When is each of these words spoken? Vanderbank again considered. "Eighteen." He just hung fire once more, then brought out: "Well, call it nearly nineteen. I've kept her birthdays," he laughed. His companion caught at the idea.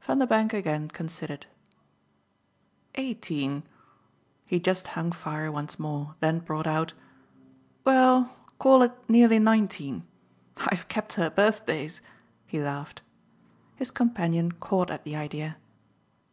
Vanderbank 0.00 0.52
again 0.52 0.88
considered. 0.88 1.46
"Eighteen." 2.96 3.62
He 4.44 4.58
just 4.58 4.88
hung 4.98 5.12
fire 5.12 5.52
once 5.52 5.78
more, 5.78 6.16
then 6.18 6.40
brought 6.40 6.66
out: 6.66 6.92
"Well, 7.84 8.36
call 8.58 8.82
it 8.82 8.90
nearly 9.08 9.38
nineteen. 9.38 10.02
I've 10.56 10.88
kept 10.88 11.12
her 11.12 11.30
birthdays," 11.30 12.00
he 12.48 12.58
laughed. 12.60 13.00
His 13.76 13.92
companion 13.92 14.50
caught 14.50 14.90
at 14.90 15.04
the 15.04 15.14
idea. 15.14 15.56